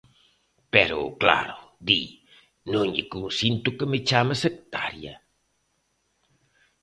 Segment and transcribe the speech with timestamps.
[0.73, 1.57] Pero, claro,
[1.87, 2.01] di:
[2.73, 5.15] non lle consinto que me chame sectaria.